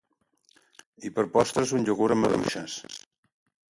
I 1.09 1.11
per 1.17 1.25
postres 1.35 1.75
un 1.81 1.85
iogurt 1.91 2.17
amb 2.17 2.29
maduixes 2.29 2.81